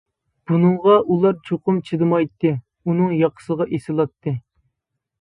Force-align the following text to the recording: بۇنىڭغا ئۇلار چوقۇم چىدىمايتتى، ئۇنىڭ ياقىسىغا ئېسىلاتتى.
بۇنىڭغا 0.51 0.95
ئۇلار 1.15 1.37
چوقۇم 1.51 1.79
چىدىمايتتى، 1.91 2.55
ئۇنىڭ 2.57 3.15
ياقىسىغا 3.23 3.71
ئېسىلاتتى. 3.79 4.39